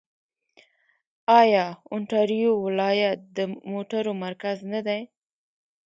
آیا 1.39 1.65
اونټاریو 1.91 2.51
ولایت 2.65 3.19
د 3.37 3.39
موټرو 3.71 4.11
مرکز 4.23 4.57
نه 4.73 4.79
دی؟ 4.87 5.01